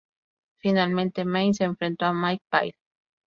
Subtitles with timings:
[0.57, 2.75] Finalmente, Mein se enfrentó a Mike Pyle.